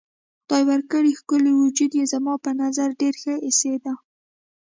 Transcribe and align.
خدای 0.43 0.63
ورکړی 0.69 1.17
ښکلی 1.19 1.51
وجود 1.61 1.91
یې 1.99 2.03
زما 2.13 2.33
په 2.45 2.51
نظر 2.61 2.89
ډېر 3.01 3.13
ښه 3.21 3.33
ایسېده. 3.47 3.93